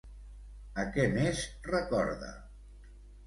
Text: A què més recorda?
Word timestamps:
A 0.83 0.85
què 0.95 1.05
més 1.17 1.43
recorda? 1.69 2.31